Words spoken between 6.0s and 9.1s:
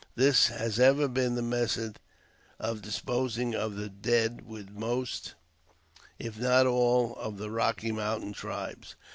if not all, of the Eocky Mountain tribes.